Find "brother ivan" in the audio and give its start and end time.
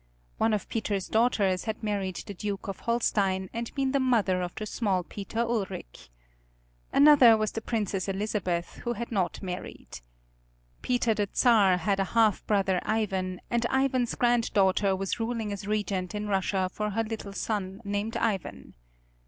12.47-13.41